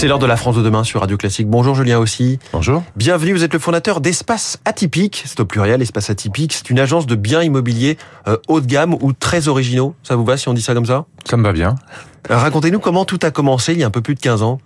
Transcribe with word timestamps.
C'est 0.00 0.08
l'heure 0.08 0.18
de 0.18 0.24
la 0.24 0.38
France 0.38 0.56
de 0.56 0.62
demain 0.62 0.82
sur 0.82 1.02
Radio 1.02 1.18
Classique. 1.18 1.46
Bonjour 1.46 1.74
Julien 1.74 1.98
aussi. 1.98 2.38
Bonjour. 2.54 2.82
Bienvenue, 2.96 3.34
vous 3.34 3.44
êtes 3.44 3.52
le 3.52 3.58
fondateur 3.58 4.00
d'Espace 4.00 4.58
Atypique. 4.64 5.24
C'est 5.26 5.40
au 5.40 5.44
pluriel, 5.44 5.82
Espace 5.82 6.08
Atypique. 6.08 6.54
C'est 6.54 6.70
une 6.70 6.78
agence 6.78 7.06
de 7.06 7.14
biens 7.16 7.42
immobiliers 7.42 7.98
euh, 8.26 8.38
haut 8.48 8.62
de 8.62 8.66
gamme 8.66 8.94
ou 8.94 9.12
très 9.12 9.48
originaux. 9.48 9.94
Ça 10.02 10.16
vous 10.16 10.24
va 10.24 10.38
si 10.38 10.48
on 10.48 10.54
dit 10.54 10.62
ça 10.62 10.72
comme 10.72 10.86
ça? 10.86 11.04
Ça 11.28 11.36
me 11.36 11.42
va 11.42 11.52
bien. 11.52 11.74
Racontez-nous 12.30 12.80
comment 12.80 13.04
tout 13.04 13.18
a 13.24 13.30
commencé 13.30 13.74
il 13.74 13.80
y 13.80 13.82
a 13.82 13.88
un 13.88 13.90
peu 13.90 14.00
plus 14.00 14.14
de 14.14 14.20
15 14.20 14.42
ans. 14.42 14.58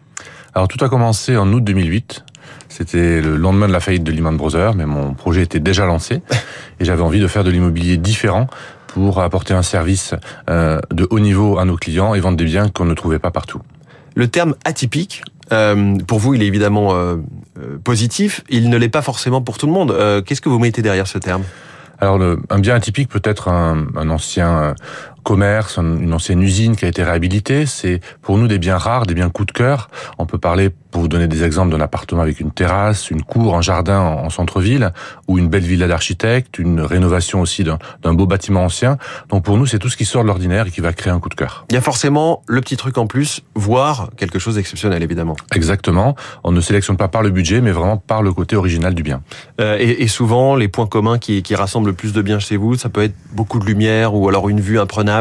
Alors 0.55 0.69
tout 0.69 0.79
a 0.85 0.89
commencé 0.89 1.37
en 1.37 1.53
août 1.53 1.65
2008. 1.65 2.25
C'était 2.69 3.21
le 3.21 3.37
lendemain 3.37 3.67
de 3.67 3.73
la 3.73 3.81
faillite 3.81 4.05
de 4.05 4.13
Lehman 4.13 4.37
Brothers, 4.37 4.77
mais 4.77 4.87
mon 4.87 5.15
projet 5.15 5.43
était 5.43 5.59
déjà 5.59 5.85
lancé 5.85 6.23
et 6.79 6.85
j'avais 6.85 7.03
envie 7.03 7.19
de 7.19 7.27
faire 7.27 7.43
de 7.43 7.51
l'immobilier 7.51 7.97
différent 7.97 8.47
pour 8.87 9.21
apporter 9.21 9.53
un 9.53 9.65
service 9.65 10.15
euh, 10.49 10.79
de 10.93 11.09
haut 11.11 11.19
niveau 11.19 11.59
à 11.59 11.65
nos 11.65 11.77
clients 11.77 12.15
et 12.15 12.21
vendre 12.21 12.37
des 12.37 12.45
biens 12.45 12.69
qu'on 12.69 12.85
ne 12.85 12.95
trouvait 12.95 13.19
pas 13.19 13.33
partout. 13.33 13.63
Le 14.15 14.29
terme 14.29 14.55
atypique, 14.65 15.23
euh, 15.53 15.97
pour 16.07 16.19
vous, 16.19 16.35
il 16.35 16.43
est 16.43 16.47
évidemment 16.47 16.95
euh, 16.95 17.17
euh, 17.59 17.79
positif. 17.83 18.43
Il 18.49 18.71
ne 18.71 18.77
l'est 18.77 18.89
pas 18.89 19.03
forcément 19.03 19.43
pour 19.43 19.59
tout 19.59 19.67
le 19.67 19.73
monde. 19.73 19.95
Qu'est-ce 20.25 20.41
que 20.41 20.49
vous 20.49 20.59
mettez 20.59 20.83
derrière 20.83 21.07
ce 21.07 21.19
terme? 21.19 21.43
Alors 22.01 22.21
un 22.51 22.59
bien 22.59 22.75
atypique 22.75 23.09
peut 23.09 23.23
être 23.25 23.49
un, 23.49 23.87
ancien 24.11 24.75
commerce, 25.25 25.79
un- 25.79 25.99
une 25.99 26.13
ancienne 26.13 26.41
usine 26.43 26.77
qui 26.77 26.85
a 26.85 26.89
été 26.89 27.03
réhabilitée. 27.03 27.67
C'est 27.67 28.01
pour 28.23 28.39
nous 28.39 28.47
des 28.47 28.59
biens 28.59 28.79
rares, 28.79 29.07
des 29.07 29.15
biens 29.15 29.31
coup 29.31 29.45
de 29.45 29.51
cœur. 29.53 29.89
On 30.19 30.27
peut 30.27 30.39
parler, 30.39 30.71
pour 30.93 31.01
vous 31.03 31.09
donner 31.09 31.27
des 31.27 31.43
exemples, 31.43 31.73
d'un 31.73 31.81
appartement 31.81 32.23
avec 32.23 32.39
une 32.39 32.53
terrasse, 32.53 33.11
une 33.11 33.23
cour, 33.23 33.57
un 33.57 33.63
jardin 33.63 33.99
en, 33.99 34.25
en 34.27 34.31
centre-ville, 34.31 34.93
ou 35.27 35.39
une 35.39 35.49
belle 35.49 35.65
villa 35.65 35.89
d'architecte, 35.89 36.59
une 36.61 36.81
rénovation 36.81 37.41
aussi 37.41 37.65
d'un 37.65 37.79
d'un 38.03 38.15
beau 38.15 38.27
bâtiment 38.27 38.63
ancien. 38.65 38.99
Donc 39.31 39.45
pour 39.45 39.57
nous, 39.57 39.67
c'est 39.67 39.79
tout 39.81 39.89
ce 39.89 39.97
qui 39.97 40.05
sort 40.05 40.23
de 40.23 40.29
l'ordinaire 40.29 40.67
et 40.67 40.71
qui 40.71 40.81
va 40.83 40.93
créer 40.93 41.13
un 41.13 41.19
coup 41.19 41.31
de 41.31 41.35
cœur. 41.35 41.65
Il 41.71 41.75
y 41.75 41.79
a 41.79 41.81
forcément 41.81 42.43
le 42.47 42.61
petit 42.61 42.77
truc 42.77 42.99
en 42.99 43.07
plus, 43.07 43.41
voire 43.55 44.11
quelque 44.17 44.39
chose 44.39 44.57
d'exceptionnel 44.57 45.03
évidemment. 45.03 45.37
Exactement. 45.55 46.15
On 46.45 46.53
ne 46.53 46.61
sélectionne 46.61 46.97
pas 46.99 47.09
par 47.09 47.23
le 47.23 47.31
budget, 47.31 47.61
mais 47.63 47.71
vraiment 47.73 47.97
par 47.97 48.23
le 48.23 48.33
côté 48.33 48.55
original 48.57 48.95
du 48.95 49.03
bien. 49.03 49.23
Euh, 49.61 49.79
et, 49.81 50.03
et 50.03 50.09
souvent, 50.09 50.55
les 50.55 50.69
points 50.69 50.87
communs 50.87 51.19
qui, 51.19 51.43
qui 51.43 51.55
rassemblent 51.55 51.89
le 51.89 51.95
plus 51.95 52.13
de 52.13 52.21
biens 52.23 52.39
chez 52.39 52.57
vous, 52.59 52.77
ça 52.77 52.89
peut 52.91 53.03
être 53.03 53.15
beaucoup 53.33 53.59
de 53.59 53.65
lumière 53.65 54.15
ou 54.15 54.29
alors 54.29 54.49
une 54.51 54.61
vue 54.61 54.79
imprenable. 54.79 55.14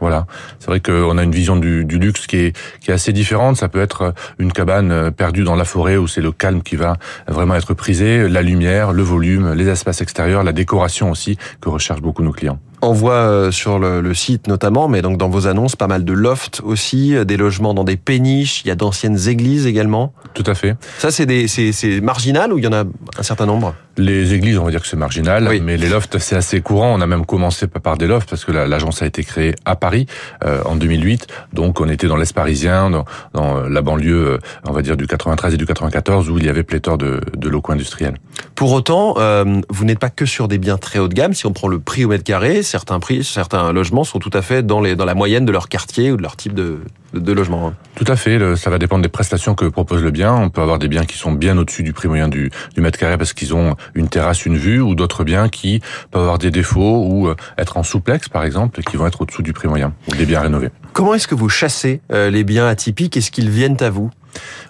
Voilà, 0.00 0.26
c'est 0.58 0.66
vrai 0.66 0.80
qu'on 0.80 1.16
a 1.16 1.22
une 1.22 1.30
vision 1.30 1.56
du, 1.56 1.84
du 1.84 1.98
luxe 1.98 2.26
qui 2.26 2.36
est, 2.36 2.56
qui 2.80 2.90
est 2.90 2.94
assez 2.94 3.12
différente. 3.12 3.56
Ça 3.56 3.68
peut 3.68 3.80
être 3.80 4.14
une 4.38 4.52
cabane 4.52 5.12
perdue 5.12 5.44
dans 5.44 5.54
la 5.54 5.64
forêt 5.64 5.96
où 5.96 6.08
c'est 6.08 6.20
le 6.20 6.32
calme 6.32 6.62
qui 6.62 6.76
va 6.76 6.96
vraiment 7.28 7.54
être 7.54 7.74
prisé, 7.74 8.28
la 8.28 8.42
lumière, 8.42 8.92
le 8.92 9.02
volume, 9.02 9.52
les 9.52 9.68
espaces 9.68 10.00
extérieurs, 10.00 10.42
la 10.42 10.52
décoration 10.52 11.10
aussi 11.10 11.38
que 11.60 11.68
recherchent 11.68 12.02
beaucoup 12.02 12.22
nos 12.22 12.32
clients. 12.32 12.58
On 12.84 12.92
voit 12.92 13.12
euh, 13.14 13.50
sur 13.52 13.78
le, 13.78 14.00
le 14.00 14.12
site 14.14 14.48
notamment, 14.48 14.88
mais 14.88 15.02
donc 15.02 15.16
dans 15.16 15.28
vos 15.28 15.46
annonces, 15.46 15.76
pas 15.76 15.86
mal 15.86 16.04
de 16.04 16.12
lofts 16.12 16.60
aussi, 16.64 17.14
euh, 17.14 17.24
des 17.24 17.36
logements 17.36 17.74
dans 17.74 17.84
des 17.84 17.96
péniches, 17.96 18.62
il 18.64 18.68
y 18.68 18.70
a 18.72 18.74
d'anciennes 18.74 19.28
églises 19.28 19.66
également. 19.66 20.12
Tout 20.34 20.42
à 20.46 20.54
fait. 20.56 20.74
Ça, 20.98 21.10
c'est 21.12 22.00
marginal 22.02 22.52
ou 22.52 22.58
il 22.58 22.64
y 22.64 22.66
en 22.66 22.72
a 22.72 22.82
un 22.82 23.22
certain 23.22 23.46
nombre? 23.46 23.74
Les 23.98 24.32
églises, 24.32 24.56
on 24.58 24.64
va 24.64 24.70
dire 24.70 24.80
que 24.80 24.86
c'est 24.88 24.96
marginal, 24.96 25.46
Oui. 25.48 25.60
mais 25.62 25.76
les 25.76 25.88
lofts, 25.90 26.18
c'est 26.18 26.34
assez 26.34 26.60
courant. 26.62 26.92
On 26.96 27.00
a 27.02 27.06
même 27.06 27.26
commencé 27.26 27.66
par 27.68 27.96
des 27.98 28.06
lofts 28.06 28.28
parce 28.30 28.44
que 28.44 28.50
la- 28.50 28.66
l'agence 28.66 29.02
a 29.02 29.06
été 29.06 29.22
créée 29.22 29.54
à 29.66 29.76
Paris 29.76 30.06
euh, 30.44 30.62
en 30.64 30.74
2008. 30.76 31.26
Donc, 31.52 31.80
on 31.80 31.88
était 31.88 32.06
dans 32.08 32.16
l'Est 32.16 32.32
parisien, 32.32 32.88
dans, 32.90 33.04
dans 33.34 33.60
la 33.60 33.82
banlieue, 33.82 34.38
on 34.66 34.72
va 34.72 34.80
dire, 34.82 34.96
du 34.96 35.06
93 35.06 35.54
et 35.54 35.56
du 35.58 35.66
94, 35.66 36.30
où 36.30 36.38
il 36.38 36.46
y 36.46 36.48
avait 36.48 36.62
pléthore 36.62 36.96
de, 36.98 37.20
de 37.36 37.48
locaux 37.50 37.72
industriels. 37.72 38.14
Pour 38.54 38.72
autant, 38.72 39.16
euh, 39.18 39.60
vous 39.68 39.84
n'êtes 39.84 39.98
pas 39.98 40.10
que 40.10 40.24
sur 40.26 40.48
des 40.48 40.58
biens 40.58 40.78
très 40.78 40.98
haut 40.98 41.08
de 41.08 41.14
gamme. 41.14 41.34
Si 41.34 41.44
on 41.46 41.52
prend 41.52 41.68
le 41.68 41.78
prix 41.78 42.04
au 42.06 42.08
mètre 42.08 42.24
carré, 42.24 42.62
certains 42.72 42.98
prix, 43.00 43.22
certains 43.22 43.72
logements 43.72 44.04
sont 44.04 44.18
tout 44.18 44.30
à 44.32 44.42
fait 44.42 44.62
dans, 44.66 44.80
les, 44.80 44.96
dans 44.96 45.04
la 45.04 45.14
moyenne 45.14 45.44
de 45.44 45.52
leur 45.52 45.68
quartier 45.68 46.10
ou 46.10 46.16
de 46.16 46.22
leur 46.22 46.36
type 46.36 46.54
de, 46.54 46.78
de, 47.12 47.20
de 47.20 47.32
logement. 47.32 47.72
Tout 47.94 48.04
à 48.08 48.16
fait, 48.16 48.38
le- 48.38 48.56
ça 48.56 48.70
va 48.70 48.78
dépendre 48.78 49.02
des 49.02 49.08
prestations 49.10 49.54
que 49.54 49.66
propose 49.66 50.02
le 50.02 50.10
bien. 50.10 50.32
On 50.34 50.48
peut 50.50 50.62
avoir 50.62 50.78
des 50.78 50.88
biens 50.88 51.04
qui 51.04 51.16
sont 51.18 51.32
bien 51.32 51.56
au-dessus 51.58 51.82
du 51.82 51.92
prix 51.92 52.08
moyen 52.08 52.28
du, 52.28 52.50
du 52.74 52.80
mètre 52.80 52.98
carré 52.98 53.18
parce 53.18 53.34
qu'ils 53.34 53.54
ont 53.54 53.76
une 53.94 54.08
terrasse, 54.08 54.46
une 54.46 54.56
vue, 54.56 54.80
ou 54.80 54.94
d'autres 54.94 55.22
biens 55.24 55.48
qui 55.48 55.80
peuvent 56.10 56.22
avoir 56.22 56.38
des 56.38 56.50
défauts 56.50 57.04
ou 57.06 57.28
euh, 57.28 57.36
être 57.58 57.76
en 57.76 57.82
souplex, 57.82 58.28
par 58.28 58.44
exemple, 58.44 58.82
qui 58.82 58.96
vont 58.96 59.06
être 59.06 59.20
au-dessous 59.20 59.42
du 59.42 59.52
prix 59.52 59.68
moyen, 59.68 59.92
ou 60.08 60.14
des 60.16 60.24
biens 60.26 60.40
rénovés. 60.40 60.70
Comment 60.94 61.14
est-ce 61.14 61.28
que 61.28 61.34
vous 61.34 61.48
chassez 61.50 62.00
euh, 62.12 62.30
les 62.30 62.42
biens 62.44 62.66
atypiques? 62.66 63.16
Est-ce 63.16 63.30
qu'ils 63.30 63.50
viennent 63.50 63.76
à 63.80 63.90
vous? 63.90 64.10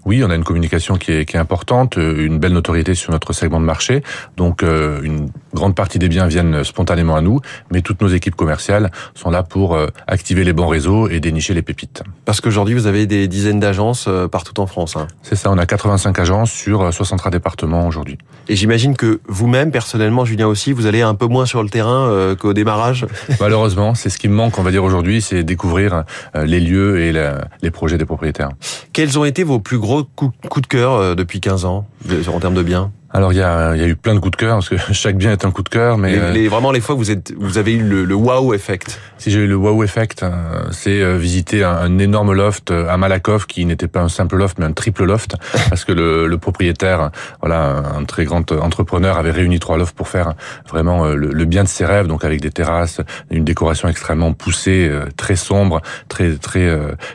Oui, 0.04 0.22
on 0.24 0.30
a 0.30 0.34
une 0.34 0.44
communication 0.44 0.96
qui 0.96 1.12
est, 1.12 1.24
qui 1.24 1.36
est 1.36 1.40
importante, 1.40 1.96
euh, 1.98 2.26
une 2.26 2.38
belle 2.38 2.52
notoriété 2.52 2.94
sur 2.94 3.12
notre 3.12 3.32
segment 3.32 3.60
de 3.60 3.64
marché. 3.64 4.02
Donc, 4.36 4.62
euh, 4.62 5.00
une 5.02 5.28
grande 5.54 5.74
partie 5.74 5.98
des 5.98 6.08
biens 6.08 6.26
viennent 6.26 6.64
spontanément 6.64 7.14
à 7.16 7.20
nous, 7.20 7.40
mais 7.70 7.82
toutes 7.82 8.00
nos 8.02 8.08
équipes 8.08 8.34
commerciales 8.36 8.90
sont 9.14 9.30
là 9.30 9.42
pour 9.42 9.74
euh, 9.74 9.86
activer 10.06 10.44
les 10.44 10.52
bons 10.52 10.66
réseaux 10.66 11.08
et 11.08 11.20
dénicher 11.20 11.54
les 11.54 11.62
pépites. 11.62 12.02
Parce 12.24 12.40
qu'aujourd'hui, 12.40 12.74
vous 12.74 12.86
avez 12.86 13.06
des 13.06 13.28
dizaines 13.28 13.60
d'agences 13.60 14.08
partout 14.30 14.60
en 14.60 14.66
France. 14.66 14.96
hein. 14.96 15.06
C'est 15.22 15.36
ça, 15.36 15.50
on 15.50 15.58
a 15.58 15.66
85 15.66 16.18
agences 16.18 16.50
sur 16.50 16.82
euh, 16.82 16.90
63 16.90 17.30
départements 17.30 17.86
aujourd'hui. 17.86 18.18
Et 18.48 18.56
j'imagine 18.56 18.96
que 18.96 19.20
vous-même, 19.28 19.70
personnellement, 19.70 20.24
Julien 20.24 20.46
aussi, 20.48 20.72
vous 20.72 20.86
allez 20.86 21.02
un 21.02 21.14
peu 21.14 21.26
moins 21.26 21.46
sur 21.46 21.62
le 21.62 21.68
terrain 21.68 22.08
euh, 22.08 22.34
qu'au 22.34 22.52
démarrage. 22.52 23.06
Malheureusement, 23.40 23.94
c'est 23.94 24.10
ce 24.10 24.18
qui 24.18 24.28
me 24.28 24.34
manque, 24.34 24.58
on 24.58 24.62
va 24.62 24.70
dire 24.70 24.82
aujourd'hui, 24.84 25.22
c'est 25.22 25.44
découvrir 25.44 26.04
les 26.34 26.60
lieux 26.60 27.00
et 27.00 27.12
la- 27.12 27.46
les 27.62 27.70
projets 27.70 27.98
des 27.98 28.04
propriétaires. 28.04 28.48
Quels 28.92 29.18
ont 29.18 29.24
été 29.24 29.42
vos 29.42 29.58
plus 29.58 29.78
gros 29.78 30.04
coups, 30.04 30.34
de 30.60 30.66
cœur 30.66 30.92
euh, 30.92 31.14
depuis 31.14 31.40
15 31.40 31.64
ans 31.64 31.86
en 32.28 32.40
termes 32.40 32.54
de 32.54 32.62
biens? 32.62 32.92
Alors 33.14 33.32
il 33.32 33.38
y 33.38 33.42
a, 33.42 33.76
y 33.76 33.82
a 33.82 33.86
eu 33.86 33.94
plein 33.96 34.14
de 34.14 34.20
coups 34.20 34.32
de 34.32 34.36
cœur 34.36 34.54
parce 34.56 34.68
que 34.70 34.76
chaque 34.92 35.16
bien 35.16 35.32
est 35.32 35.44
un 35.44 35.50
coup 35.50 35.62
de 35.62 35.68
cœur, 35.68 35.98
mais 35.98 36.12
les, 36.12 36.18
euh, 36.18 36.32
les- 36.32 36.48
Vraiment, 36.48 36.72
les 36.72 36.80
fois, 36.80 36.94
vous, 36.94 37.10
êtes, 37.10 37.32
vous 37.38 37.58
avez 37.58 37.72
eu 37.74 37.82
le, 37.82 38.04
le 38.04 38.14
wow 38.14 38.52
effect. 38.54 38.98
si 39.18 39.30
j'ai 39.30 39.40
eu 39.40 39.46
le 39.46 39.54
wow 39.56 39.82
effect, 39.84 40.22
euh, 40.22 40.30
c'est 40.70 41.00
euh, 41.02 41.16
visiter 41.16 41.62
un, 41.64 41.72
un 41.76 41.98
énorme 41.98 42.32
loft 42.32 42.70
à 42.70 42.96
Malakoff 42.96 43.46
qui 43.46 43.64
n'était 43.66 43.88
pas 43.88 44.00
un 44.00 44.08
simple 44.08 44.36
loft 44.36 44.58
mais 44.58 44.64
un 44.64 44.72
triple 44.72 45.04
loft 45.04 45.36
parce 45.68 45.84
que 45.84 45.92
le, 45.92 46.26
le 46.26 46.38
propriétaire, 46.38 47.10
voilà, 47.40 47.82
un 47.96 48.04
très 48.04 48.24
grand 48.24 48.50
entrepreneur 48.52 49.18
avait 49.18 49.30
réuni 49.30 49.58
trois 49.60 49.76
lofts 49.76 49.94
pour 49.96 50.08
faire 50.08 50.34
vraiment 50.68 51.06
le, 51.08 51.28
le 51.32 51.44
bien 51.44 51.64
de 51.64 51.68
ses 51.68 51.84
rêves, 51.84 52.06
donc 52.06 52.24
avec 52.24 52.40
des 52.40 52.50
terrasses, 52.50 53.00
une 53.30 53.44
décoration 53.44 53.88
extrêmement 53.88 54.32
poussée, 54.32 54.90
très 55.16 55.36
sombre, 55.36 55.80
très 56.08 56.36
très 56.36 56.70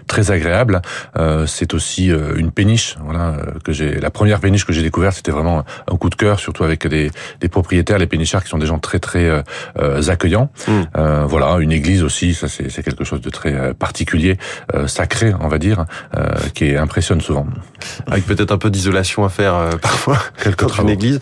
très 0.08 0.32
agréable. 0.32 0.82
C'est 1.48 1.74
aussi 1.74 2.08
une 2.36 2.52
péniche, 2.52 2.98
voilà, 3.04 3.36
que 3.64 3.72
j'ai 3.74 4.00
la 4.00 4.10
première 4.10 4.40
péniche 4.40 4.66
que 4.66 4.74
j'ai 4.74 4.84
découverte, 4.84 5.16
c'était 5.16 5.32
vraiment 5.32 5.64
un 5.92 5.98
coup 5.98 6.10
de 6.10 6.16
cœur, 6.16 6.40
surtout 6.40 6.64
avec 6.64 6.88
des, 6.88 7.12
des 7.40 7.50
propriétaires, 7.50 7.98
les 7.98 8.08
pénichards 8.08 8.44
qui 8.44 8.50
sont 8.50 8.58
des 8.58 8.66
gens 8.66 8.80
très 8.80 9.00
très 9.00 9.26
euh, 9.26 9.42
euh, 9.80 10.10
accueillants. 10.10 10.50
Mm. 10.68 10.72
Euh, 10.98 11.26
voilà, 11.26 11.58
une 11.60 11.72
église 11.72 12.04
aussi, 12.04 12.34
ça 12.34 12.48
c'est 12.48 12.84
quelque 12.84 13.04
chose 13.04 13.22
de 13.22 13.30
très 13.30 13.54
euh, 13.54 13.74
particulier, 13.74 14.38
euh, 14.74 14.88
sacré, 14.88 15.34
on 15.40 15.48
va 15.48 15.58
dire, 15.58 15.86
euh, 16.16 16.28
qui 16.54 16.76
impressionne 16.76 17.22
souvent. 17.22 17.48
avec 18.08 18.26
peut-être 18.26 18.52
un 18.52 18.58
peu 18.58 18.70
d'isolation 18.70 19.24
à 19.24 19.30
faire 19.30 19.56
euh, 19.56 19.72
parfois 19.82 20.18
Quelques 20.44 20.68
dans 20.68 20.84
une 20.84 20.90
église. 20.90 21.20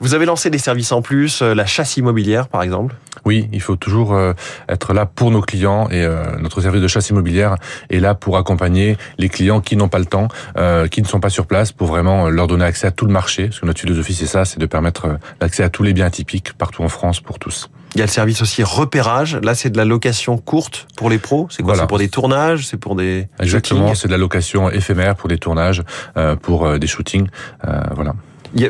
Vous 0.00 0.14
avez 0.14 0.26
lancé 0.26 0.50
des 0.50 0.58
services 0.58 0.92
en 0.92 1.02
plus, 1.02 1.42
la 1.42 1.66
chasse 1.66 1.96
immobilière 1.96 2.48
par 2.48 2.62
exemple. 2.62 2.94
Oui, 3.26 3.48
il 3.52 3.60
faut 3.60 3.74
toujours 3.74 4.14
euh, 4.14 4.34
être 4.68 4.94
là 4.94 5.04
pour 5.04 5.32
nos 5.32 5.40
clients 5.40 5.88
et 5.90 6.04
euh, 6.04 6.36
notre 6.38 6.60
service 6.60 6.80
de 6.80 6.86
chasse 6.86 7.10
immobilière 7.10 7.56
est 7.90 7.98
là 7.98 8.14
pour 8.14 8.36
accompagner 8.36 8.96
les 9.18 9.28
clients 9.28 9.60
qui 9.60 9.76
n'ont 9.76 9.88
pas 9.88 9.98
le 9.98 10.06
temps, 10.06 10.28
euh, 10.56 10.86
qui 10.86 11.02
ne 11.02 11.08
sont 11.08 11.18
pas 11.18 11.28
sur 11.28 11.46
place, 11.46 11.72
pour 11.72 11.88
vraiment 11.88 12.28
leur 12.28 12.46
donner 12.46 12.64
accès 12.64 12.86
à 12.86 12.92
tout 12.92 13.04
le 13.04 13.12
marché. 13.12 13.48
Parce 13.48 13.58
que 13.58 13.66
notre 13.66 13.80
philosophie, 13.80 14.14
c'est 14.14 14.26
ça, 14.26 14.44
c'est 14.44 14.60
de 14.60 14.66
permettre 14.66 15.18
l'accès 15.40 15.64
à 15.64 15.68
tous 15.68 15.82
les 15.82 15.92
biens 15.92 16.08
typiques 16.08 16.52
partout 16.52 16.84
en 16.84 16.88
France 16.88 17.18
pour 17.18 17.40
tous. 17.40 17.68
Il 17.96 17.98
y 17.98 18.02
a 18.02 18.04
le 18.04 18.10
service 18.10 18.42
aussi 18.42 18.62
repérage. 18.62 19.36
Là, 19.42 19.56
c'est 19.56 19.70
de 19.70 19.76
la 19.76 19.84
location 19.84 20.38
courte 20.38 20.86
pour 20.96 21.10
les 21.10 21.18
pros. 21.18 21.48
C'est 21.50 21.64
quoi? 21.64 21.72
Voilà. 21.72 21.82
C'est 21.82 21.88
pour 21.88 21.98
des 21.98 22.08
tournages? 22.08 22.64
C'est 22.68 22.76
pour 22.76 22.94
des 22.94 23.26
Exactement, 23.40 23.96
c'est 23.96 24.06
de 24.06 24.12
la 24.12 24.18
location 24.18 24.70
éphémère 24.70 25.16
pour 25.16 25.28
des 25.28 25.38
tournages, 25.38 25.82
euh, 26.16 26.36
pour 26.36 26.78
des 26.78 26.86
shootings, 26.86 27.26
euh, 27.66 27.80
voilà. 27.96 28.14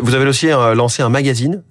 Vous 0.00 0.14
avez 0.14 0.26
aussi 0.26 0.48
lancé 0.74 1.02
un 1.02 1.10
magazine. 1.10 1.62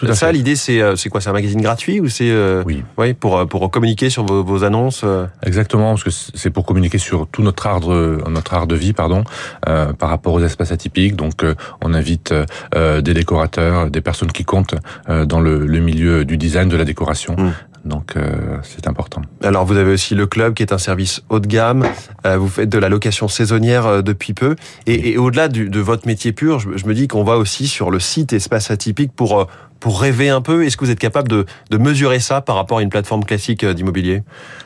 Tout 0.00 0.06
à 0.12 0.14
ça, 0.14 0.26
fait. 0.28 0.32
l'idée, 0.32 0.56
c'est 0.56 0.80
euh, 0.80 0.96
c'est 0.96 1.08
quoi? 1.08 1.20
C'est 1.20 1.28
un 1.30 1.34
magazine 1.34 1.60
gratuit 1.60 2.00
ou 2.00 2.08
c'est 2.08 2.30
euh, 2.30 2.62
Oui. 2.66 2.82
ouais, 2.98 3.14
pour 3.14 3.38
euh, 3.38 3.46
pour 3.46 3.70
communiquer 3.70 4.10
sur 4.10 4.24
vos, 4.24 4.42
vos 4.42 4.64
annonces 4.64 5.02
euh, 5.04 5.26
Exactement, 5.44 5.90
parce 5.90 6.04
que 6.04 6.10
c'est 6.10 6.50
pour 6.50 6.64
communiquer 6.66 6.98
sur 6.98 7.26
tout 7.28 7.42
notre 7.42 7.66
art 7.66 7.80
de, 7.80 8.18
notre 8.28 8.54
art 8.54 8.66
de 8.66 8.74
vie, 8.74 8.92
pardon, 8.92 9.24
euh, 9.68 9.92
par 9.92 10.08
rapport 10.08 10.32
aux 10.34 10.40
espaces 10.42 10.72
atypiques. 10.72 11.16
Donc, 11.16 11.44
euh, 11.44 11.54
on 11.82 11.92
invite 11.94 12.34
euh, 12.74 13.00
des 13.00 13.14
décorateurs, 13.14 13.90
des 13.90 14.00
personnes 14.00 14.32
qui 14.32 14.44
comptent 14.44 14.74
euh, 15.08 15.24
dans 15.26 15.40
le, 15.40 15.66
le 15.66 15.80
milieu 15.80 16.24
du 16.24 16.36
design, 16.36 16.68
de 16.68 16.76
la 16.76 16.84
décoration. 16.84 17.34
Mm. 17.36 17.52
Donc, 17.84 18.14
euh, 18.16 18.58
c'est 18.62 18.86
important. 18.86 19.22
Alors, 19.42 19.64
vous 19.64 19.76
avez 19.76 19.92
aussi 19.92 20.14
le 20.14 20.26
club 20.26 20.54
qui 20.54 20.62
est 20.62 20.72
un 20.72 20.78
service 20.78 21.22
haut 21.30 21.40
de 21.40 21.46
gamme. 21.46 21.86
Euh, 22.26 22.36
vous 22.36 22.48
faites 22.48 22.68
de 22.68 22.78
la 22.78 22.88
location 22.88 23.26
saisonnière 23.28 23.86
euh, 23.86 24.02
depuis 24.02 24.34
peu. 24.34 24.56
Et, 24.86 25.10
et 25.10 25.18
au-delà 25.18 25.48
de 25.48 25.80
votre 25.80 26.06
métier 26.06 26.32
pur, 26.32 26.58
je, 26.58 26.76
je 26.76 26.86
me 26.86 26.94
dis 26.94 27.08
qu'on 27.08 27.24
va 27.24 27.36
aussi 27.38 27.66
sur 27.68 27.90
le 27.90 27.98
site 28.00 28.32
Espace 28.32 28.70
Atypique 28.70 29.12
pour 29.14 29.46
pour 29.80 29.98
rêver 30.02 30.28
un 30.28 30.42
peu. 30.42 30.66
Est-ce 30.66 30.76
que 30.76 30.84
vous 30.84 30.90
êtes 30.90 30.98
capable 30.98 31.28
de, 31.28 31.46
de 31.70 31.78
mesurer 31.78 32.20
ça 32.20 32.42
par 32.42 32.56
rapport 32.56 32.78
à 32.78 32.82
une 32.82 32.90
plateforme 32.90 33.24
classique 33.24 33.64
d'immobilier? 33.64 34.22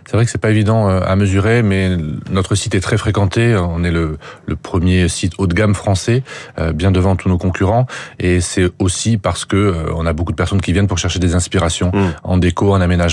C'est 0.06 0.16
vrai 0.16 0.25
que 0.25 0.31
c'est 0.32 0.40
pas 0.40 0.50
évident 0.50 0.88
à 0.88 1.14
mesurer, 1.14 1.62
mais 1.62 1.96
notre 2.32 2.56
site 2.56 2.75
est 2.75 2.81
très 2.81 2.99
fréquenté. 2.99 3.55
On 3.55 3.84
est 3.84 3.93
le, 3.93 4.19
le 4.46 4.56
premier 4.56 5.08
site 5.08 5.34
haut 5.38 5.46
de 5.46 5.55
gamme 5.55 5.76
français, 5.76 6.25
euh, 6.58 6.72
bien 6.72 6.90
devant 6.90 7.14
tous 7.14 7.28
nos 7.28 7.38
concurrents. 7.38 7.87
Et 8.19 8.40
c'est 8.40 8.69
aussi 8.81 9.16
parce 9.16 9.44
que 9.44 9.87
on 9.94 10.05
a 10.05 10.12
beaucoup 10.12 10.32
de 10.32 10.37
personnes 10.37 10.61
qui 10.61 10.72
viennent 10.72 10.88
pour 10.88 10.99
chercher 10.99 11.20
des 11.20 11.37
inspirations 11.37 11.93
Mm. 11.94 12.14
en 12.25 12.37
déco, 12.38 12.72
en 12.72 12.81
aménagement, 12.81 13.04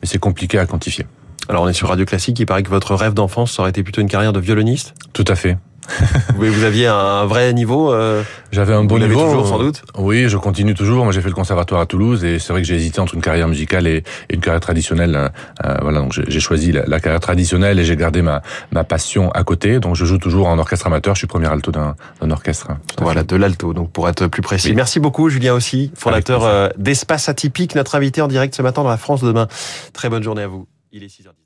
mais 0.00 0.08
c'est 0.08 0.18
compliqué 0.18 0.58
à 0.58 0.66
quantifier. 0.66 1.06
Alors, 1.48 1.64
on 1.64 1.68
est 1.68 1.74
sur 1.74 1.88
Radio 1.88 2.04
Classique. 2.04 2.38
Il 2.38 2.46
paraît 2.46 2.62
que 2.62 2.70
votre 2.70 2.94
rêve 2.94 3.12
d'enfance 3.12 3.58
aurait 3.58 3.70
été 3.70 3.82
plutôt 3.82 4.00
une 4.00 4.08
carrière 4.08 4.32
de 4.32 4.40
violoniste? 4.40 4.94
Tout 5.12 5.24
à 5.28 5.34
fait. 5.34 5.58
vous 6.36 6.64
aviez 6.64 6.86
un 6.86 7.26
vrai 7.26 7.52
niveau 7.52 7.92
euh, 7.92 8.22
J'avais 8.52 8.74
un 8.74 8.84
bon 8.84 8.98
niveau. 8.98 9.24
toujours, 9.24 9.46
sans 9.46 9.58
doute 9.58 9.82
Oui, 9.96 10.28
je 10.28 10.36
continue 10.36 10.74
toujours. 10.74 11.04
Moi, 11.04 11.12
j'ai 11.12 11.20
fait 11.20 11.28
le 11.28 11.34
conservatoire 11.34 11.80
à 11.80 11.86
Toulouse 11.86 12.24
et 12.24 12.38
c'est 12.38 12.52
vrai 12.52 12.62
que 12.62 12.68
j'ai 12.68 12.74
hésité 12.74 13.00
entre 13.00 13.14
une 13.14 13.20
carrière 13.20 13.48
musicale 13.48 13.86
et, 13.86 14.02
une 14.30 14.40
carrière 14.40 14.60
traditionnelle. 14.60 15.30
Euh, 15.64 15.74
voilà, 15.82 16.00
donc 16.00 16.12
j'ai 16.12 16.40
choisi 16.40 16.72
la, 16.72 17.00
carrière 17.00 17.20
traditionnelle 17.20 17.78
et 17.78 17.84
j'ai 17.84 17.96
gardé 17.96 18.22
ma, 18.22 18.42
ma 18.72 18.84
passion 18.84 19.30
à 19.32 19.44
côté. 19.44 19.80
Donc, 19.80 19.96
je 19.96 20.04
joue 20.04 20.18
toujours 20.18 20.48
en 20.48 20.58
orchestre 20.58 20.86
amateur. 20.86 21.14
Je 21.14 21.18
suis 21.18 21.26
premier 21.26 21.48
alto 21.48 21.70
d'un 21.70 21.94
orchestre. 22.30 22.68
Voilà, 23.00 23.22
de 23.22 23.36
l'alto. 23.36 23.72
Donc, 23.72 23.90
pour 23.90 24.08
être 24.08 24.26
plus 24.26 24.42
précis. 24.42 24.74
Merci 24.74 25.00
beaucoup, 25.00 25.28
Julien 25.28 25.54
aussi, 25.54 25.90
fondateur 25.94 26.44
euh, 26.44 26.68
d'Espace 26.78 27.28
Atypique, 27.28 27.74
notre 27.74 27.94
invité 27.94 28.22
en 28.22 28.28
direct 28.28 28.54
ce 28.54 28.62
matin 28.62 28.82
dans 28.82 28.88
la 28.88 28.96
France 28.96 29.22
demain. 29.22 29.48
Très 29.92 30.08
bonne 30.08 30.22
journée 30.22 30.42
à 30.42 30.48
vous. 30.48 30.66
Il 30.92 31.02
est 31.02 31.08
6h10. 31.08 31.43